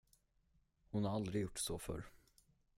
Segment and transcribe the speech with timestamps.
[0.89, 2.05] Hon har aldrig gjort så förr.